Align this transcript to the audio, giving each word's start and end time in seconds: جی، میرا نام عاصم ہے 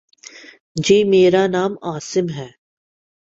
جی، 0.83 1.03
میرا 1.03 1.47
نام 1.47 1.73
عاصم 1.83 2.29
ہے 2.29 2.49